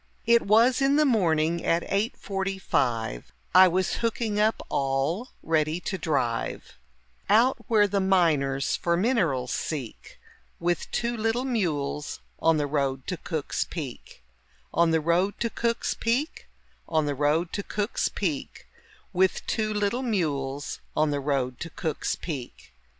It 0.25 0.41
was 0.41 0.81
in 0.81 0.95
the 0.95 1.05
morning 1.05 1.63
at 1.63 1.83
eight 1.87 2.17
forty 2.17 2.57
five, 2.57 3.31
I 3.53 3.67
was 3.67 3.97
hooking 3.97 4.39
up 4.39 4.65
all 4.67 5.27
ready 5.43 5.79
to 5.81 5.95
drive 5.95 6.79
Out 7.29 7.57
where 7.67 7.87
the 7.87 7.99
miners 7.99 8.75
for 8.75 8.97
minerals 8.97 9.51
seek, 9.51 10.19
With 10.59 10.89
two 10.89 11.15
little 11.15 11.45
mules 11.45 12.19
on 12.39 12.57
the 12.57 12.65
road 12.65 13.05
to 13.05 13.17
Cook's 13.17 13.63
Peak 13.63 14.23
On 14.73 14.89
the 14.89 14.99
road 14.99 15.39
to 15.39 15.51
Cook's 15.51 15.93
Peak, 15.93 16.47
On 16.89 17.05
the 17.05 17.13
road 17.13 17.53
to 17.53 17.61
Cook's 17.61 18.09
Peak, 18.09 18.65
With 19.13 19.45
two 19.45 19.71
little 19.71 20.01
mules 20.01 20.79
on 20.97 21.11
the 21.11 21.19
road 21.19 21.59
to 21.59 21.69
Cook's 21.69 22.15
Peak. 22.15 22.73